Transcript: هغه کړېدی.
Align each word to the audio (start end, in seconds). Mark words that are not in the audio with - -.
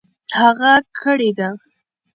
هغه 0.39 0.73
کړېدی. 0.99 1.49